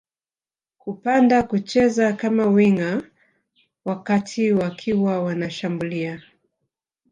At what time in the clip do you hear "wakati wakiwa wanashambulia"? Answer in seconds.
3.85-6.23